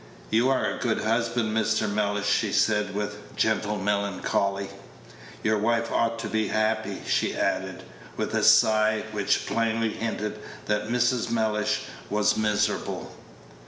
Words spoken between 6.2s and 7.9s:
be happy!" she added,